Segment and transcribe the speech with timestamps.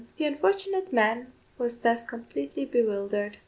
[0.17, 3.37] The unfortunate man was thus completely bewildered.